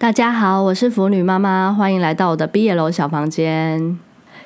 [0.00, 3.98] 大家好，我是腐女妈妈，欢迎来到我的毕业楼小房间。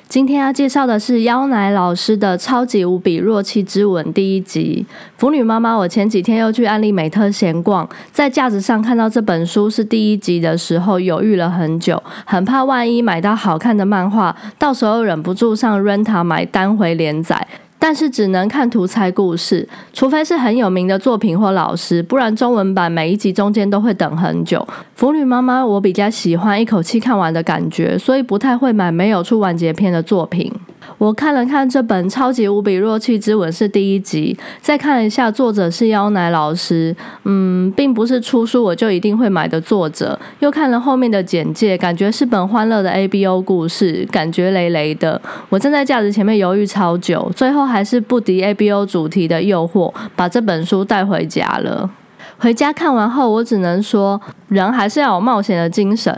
[0.09, 4.83] 今天要介绍的是妖奶老师的《超级无比弱气之吻》第一集。
[5.15, 17.47] 腐女妈妈，我前几天又去安利美特闲逛，在架子上看到这本书是第一集的时候，犹豫了很久，很怕万一买到好看的漫画，到时候忍不住上 Renta 买单回连载。
[17.85, 24.65] 但是只能看图猜故事，除非是很有名的作品或老师，不然中文版每一集中间都会等很久。
[24.95, 30.49] 腐女妈妈，我比较喜欢一口气看完的感觉，所以不太会买没有出完结篇的作品。
[30.97, 40.17] 我看了看这本《超级无比弱气之吻》是第一集，再看一下作者是妖奶老师，嗯，并不是出书我就一定会买的作者。
[40.39, 45.21] 又看了后面的简介，感觉是本欢乐的 A B O 故事，感觉累累的。
[45.49, 51.89] 我站在架子前面犹豫超久，最后还是不敌 A B O 主题的诱惑，把这本书带回家了。
[52.37, 56.13] 回家看完后，我只能说，人还是要有冒险的精神。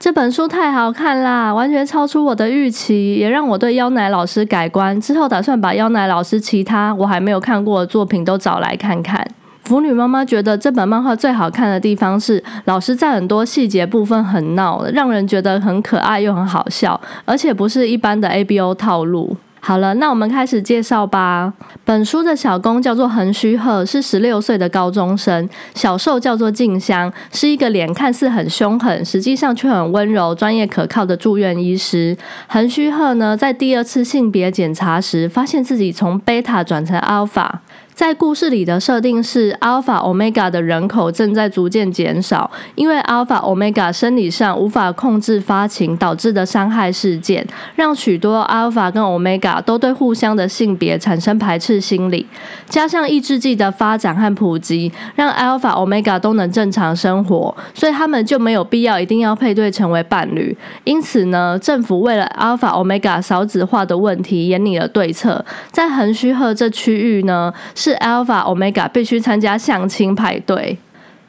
[0.00, 4.98] 这本书太好看啦，完全超出我的预期，也让我对妖奶老师改观。
[5.00, 9.26] 之后打算把妖奶老师其他我还没有看过的作品都找来看看。
[9.64, 19.36] 腐女妈妈觉得这本漫画最好看的地方是，老师在很多细节部分很闹，让人觉得很可爱又很好笑，而且不是一般的 A B O 套路。
[19.60, 21.52] 好了，那我们开始介绍吧。
[21.84, 25.48] 本书的小公叫做恒须贺，是十六岁的高中生。
[25.74, 32.16] 小受叫做静香，是一个脸看似很凶狠，实际上却很温柔、专业可靠的住院医师。
[32.46, 37.60] 恒须贺呢，在第二次性别检查时，发现自己从贝塔转成阿尔法。
[37.98, 52.24] 在故事里的设定是，Alpha Omega 的人口正在逐渐减少，因为 Alpha Omega 生理上无法控制发情导致的伤害事件，让许多 Alpha 跟 Omega 都对互相的性别产生排斥心理。
[52.68, 60.56] 加上抑制剂的发展和普及，让 Alpha Omega 都能正常生活，所以他们就没有必要一定要配对成为伴侣。
[60.84, 65.44] 因此呢，政府为了 Alpha Omega 少子化的问题，研拟了对策。
[65.72, 67.52] 在横须贺这区域呢，
[67.88, 70.76] 是 Alpha Omega 必须参加相亲派对。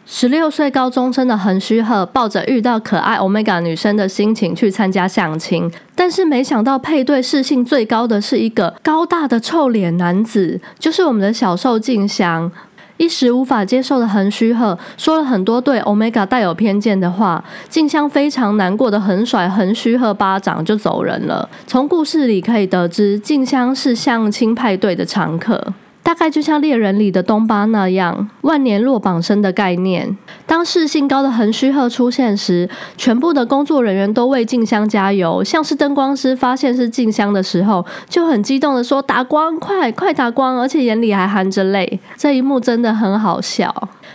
[0.05, 12.51] 十六岁高中生的横须贺抱着遇到可爱 Omega 女生的心情去参加相亲，但是没想到配对适性最高的是一个高大的臭脸男子，就是我们的小受静香。
[12.97, 21.47] 一时无法接受的横须贺说了很多对 Omega 带有偏见的话，静香非常难过的横甩横须贺巴掌就走人了。
[21.65, 25.73] 从故事里可以得知，静香是相亲派对的常客。
[26.09, 30.17] 大概就像猎人里的东巴那样，万年落榜生的概念。
[30.47, 35.43] 当士性高的横须贺出现时，全部的工作人员都为静香加油。
[35.43, 41.99] 像是灯光师发现是静香的时候，就很激动的说：“打光，快快打光！”而且眼里还含着泪。
[42.17, 43.71] 这一幕真的很好笑。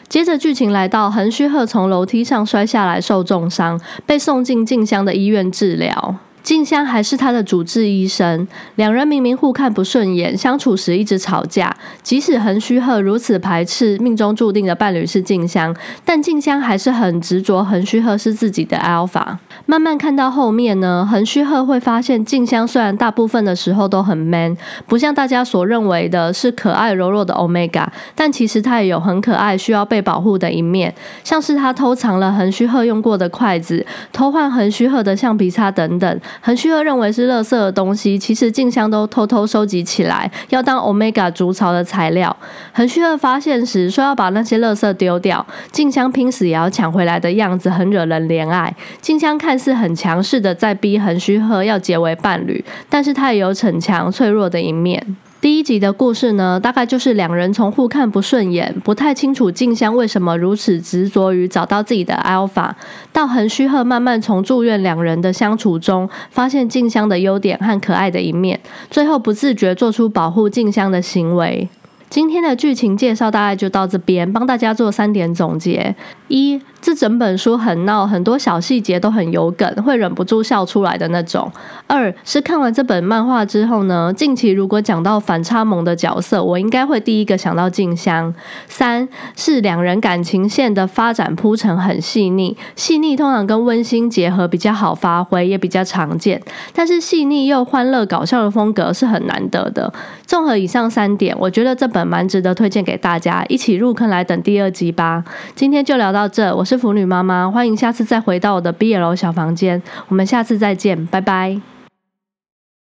[0.08, 6.16] 接着剧情来到，横须贺从楼梯上摔下来，受重伤，被送进静香的医院治疗。
[6.44, 11.74] 静香还是他的主治医生，两人明明互看不顺眼，相处时一直吵架。
[12.02, 15.74] 即使横须贺如此排斥命中注定的伴侣是静香，
[16.04, 19.38] 但静香还是很执着，横须贺是自己的 alpha。
[19.64, 24.54] 慢慢看到后面呢，横须贺会发现静香虽然大部分的时候都很 man，
[24.86, 30.94] 不像大家所认为的是可爱柔弱的 omega，但其实他也有很可爱需要被保护的一面，
[31.24, 36.20] 像是他偷藏了横须贺用过的筷子，偷换横须贺的橡皮擦等等。
[36.40, 42.34] 横须贺认为是垃圾的东西，其实静香都偷偷收集起来，要当 Omega 筑巢的材料。
[42.72, 48.74] 横须贺发现时说要把那些垃圾丢掉，静香拼死也要抢回来的样子，很惹人怜爱。
[49.00, 55.16] 静香看似很强势的在逼横须贺要结为伴侣，但是他也有逞强脆弱的一面。
[55.44, 62.72] 第一集的故事呢，大概就是两人从互看不顺眼，不太清楚静香为什么如此执着于找到自己的 alpha，
[63.12, 68.58] 到横须贺慢慢从住院两人的相处中，发现静香的优点和可爱的一面，
[68.90, 71.68] 最后不自觉做出保护静香的行为。
[72.08, 75.94] 今天的剧情介绍大概就到这边，帮大家做三点总结：
[76.28, 76.58] 一。
[76.84, 81.50] 这整本书很闹，很多小细节都很有梗，会忍不住笑出来的那种。
[81.86, 88.34] 二是看完这本漫画之后呢，近期如果讲到反差萌的角色，我应该会第一个想到静香。
[88.68, 96.38] 三是两人感情线的发展铺陈很细腻，细腻通常跟温馨结合比较好发挥，也比较常见。
[96.74, 99.90] 但是细腻又欢乐搞笑的风格是很难得的。
[100.26, 105.24] 综合以上三点，我觉得这本蛮值得推荐给大家，一起入坑来等第二集吧。
[105.54, 106.84] 今天就聊到这，我是是。
[106.84, 111.73] 腐女妈妈，欢迎下次再回到我的 BL 小房间，我们下次再见，拜拜。